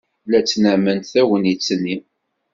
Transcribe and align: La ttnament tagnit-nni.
La 0.31 0.39
ttnament 0.43 1.09
tagnit-nni. 1.13 1.95